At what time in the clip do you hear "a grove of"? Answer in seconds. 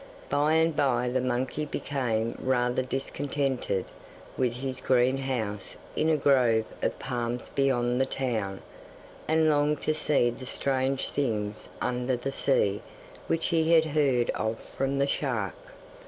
6.09-6.97